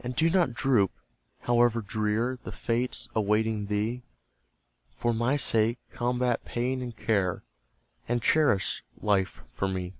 And 0.00 0.16
do 0.16 0.28
not 0.28 0.54
droop! 0.54 0.90
however 1.42 1.80
drear 1.80 2.36
The 2.42 2.50
fate 2.50 3.06
awaiting 3.14 3.66
thee; 3.66 4.02
For 4.90 5.14
MY 5.14 5.36
sake 5.36 5.78
combat 5.92 6.44
pain 6.44 6.82
and 6.82 6.96
care, 6.96 7.44
And 8.08 8.20
cherish 8.20 8.82
life 9.00 9.42
for 9.52 9.68
me! 9.68 9.94